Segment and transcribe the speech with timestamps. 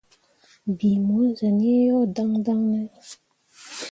[0.75, 2.79] Bii mu zen iŋ yo daŋdaŋ ne?